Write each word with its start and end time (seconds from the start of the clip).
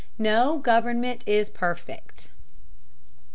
NO 0.17 0.57
GOVERNMENT 0.57 1.23
IS 1.27 1.51
PERFECT. 1.51 2.29